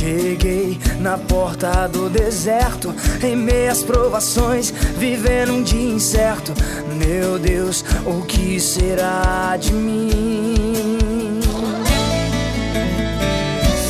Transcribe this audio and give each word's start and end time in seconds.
Cheguei 0.00 0.80
na 0.98 1.18
porta 1.18 1.86
do 1.86 2.08
deserto, 2.08 2.94
em 3.22 3.36
meias 3.36 3.82
provações, 3.82 4.72
vivendo 4.96 5.52
um 5.52 5.62
dia 5.62 5.94
incerto. 5.94 6.54
Meu 6.96 7.38
Deus, 7.38 7.84
o 8.06 8.22
que 8.22 8.58
será 8.58 9.58
de 9.60 9.74
mim? 9.74 11.40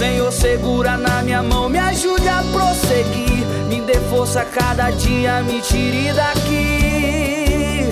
Senhor, 0.00 0.32
segura 0.32 0.96
na 0.96 1.23
minha 1.23 1.45
mão, 1.45 1.68
me 1.68 1.79
ajude 1.79 2.27
a 2.27 2.43
prosseguir. 2.50 3.46
Me 3.68 3.81
dê 3.81 3.95
força 4.11 4.45
cada 4.45 4.90
dia, 4.90 5.45
me 5.45 5.61
tire 5.61 6.13
daqui. 6.13 7.86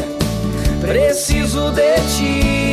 Preciso 0.80 1.70
de 1.70 1.94
ti. 2.16 2.67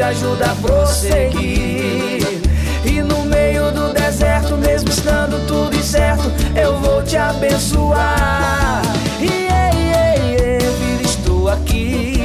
Te 0.00 0.04
ajuda 0.04 0.52
a 0.52 0.54
prosseguir. 0.54 2.40
E 2.86 3.02
no 3.02 3.22
meio 3.26 3.70
do 3.70 3.92
deserto, 3.92 4.56
mesmo 4.56 4.88
estando 4.88 5.46
tudo 5.46 5.76
incerto, 5.76 6.32
eu 6.56 6.78
vou 6.80 7.02
te 7.02 7.18
abençoar. 7.18 8.80
Yeah, 9.20 9.76
yeah, 9.76 10.14
yeah, 10.24 10.72
filho, 10.78 11.02
estou 11.04 11.50
aqui. 11.50 12.22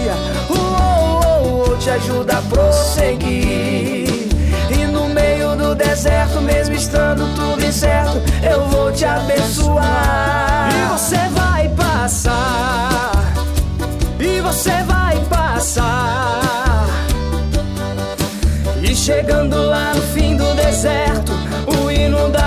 Uh, 0.49 0.53
oh, 0.53 1.65
oh, 1.65 1.71
oh, 1.73 1.75
te 1.75 1.89
ajuda 1.89 2.37
a 2.37 2.41
prosseguir. 2.43 4.07
E 4.71 4.87
no 4.89 5.09
meio 5.09 5.57
do 5.57 5.75
deserto, 5.75 6.39
mesmo 6.39 6.75
estando 6.75 7.27
tudo 7.35 7.61
incerto, 7.65 8.21
eu 8.41 8.69
vou 8.69 8.89
te 8.93 9.03
abençoar. 9.03 9.64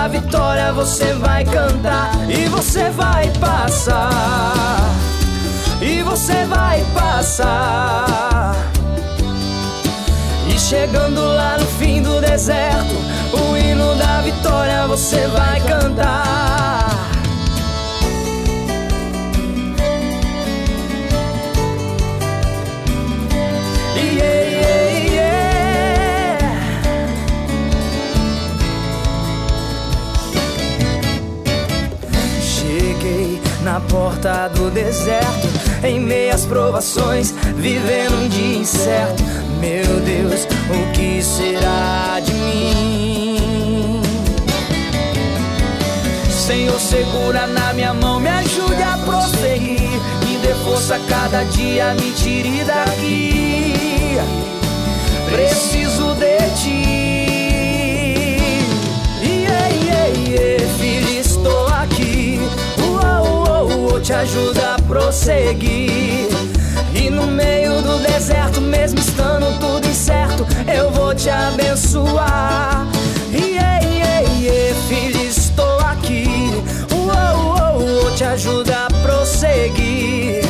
Vitória 0.09 0.73
você 0.73 1.13
vai 1.15 1.45
cantar. 1.45 2.11
E 2.29 2.49
você 2.49 2.91
vai 2.91 3.31
passar. 3.39 4.81
E 5.81 6.03
você 6.03 6.45
vai 6.47 6.85
passar. 6.95 8.57
E 10.49 10.59
chegando 10.59 11.21
lá 11.21 11.57
no 11.59 11.67
fim 11.67 12.03
do 12.03 12.21
deserto, 12.21 12.95
o 13.33 13.57
hino 13.57 13.95
da 13.95 14.21
vitória 14.23 14.87
você 14.87 15.27
vai 15.29 15.48
na 33.69 33.81
porta 33.81 34.49
do 34.49 34.71
deserto, 34.71 35.47
em 35.85 36.01
meias 36.01 36.47
provações, 36.47 37.35
vivendo 37.55 38.15
um 38.15 38.29
dia 38.29 38.57
incerto. 38.57 39.23
Meu 39.61 40.01
Deus, 40.01 40.47
o 40.71 40.93
que 40.93 41.23
será 41.23 42.19
de 42.25 42.33
mim? 42.33 44.01
Senhor, 46.31 46.81
segura 46.81 47.47
na 47.47 47.75
minha 47.75 47.93
mão, 47.93 48.19
me 48.19 48.31
ajude 48.31 48.83
a 48.83 48.97
prosseguir. 49.05 49.91
Me 50.25 50.39
dê 50.39 50.55
força 50.65 50.99
cada 51.07 51.45
dia, 51.45 51.93
me 51.93 52.11
tire 52.13 52.65
daqui. 52.65 53.68
Ajuda 64.19 64.75
a 64.75 64.83
prosseguir. 64.83 66.29
E 66.95 67.11
no 67.11 67.27
meio 67.27 67.81
do 67.83 67.99
deserto, 67.99 68.61
mesmo 68.61 68.99
estando 68.99 69.59
tudo 69.61 69.87
incerto, 69.87 70.47
eu 70.73 70.91
vou 70.91 71.15
te 71.15 71.31
abençoar. 71.31 72.87
Yeah, 73.33 74.75
filho, 74.89 75.23
estou 75.23 75.79
aqui. 75.81 76.27
Te 78.17 78.25
ajuda 78.25 78.87
a 78.87 79.03
prosseguir. 79.03 80.43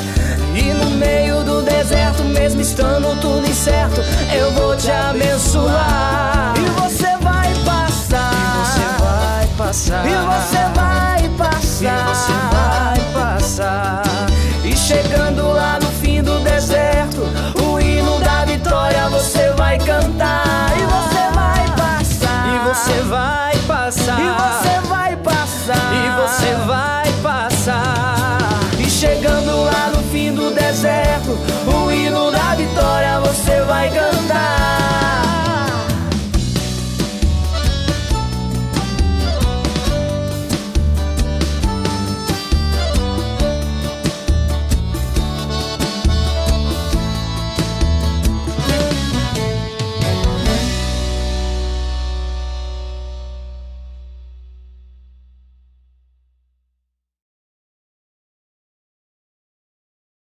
E 0.54 0.72
no 0.72 0.90
meio 0.92 1.44
do 1.44 1.60
deserto, 1.60 2.24
mesmo 2.24 2.62
estando 2.62 3.20
tudo 3.20 3.46
incerto, 3.46 4.00
eu 4.34 4.50
vou 4.52 4.74
te 4.74 4.90
abençoar. 4.90 6.17
chegando. 14.88 15.27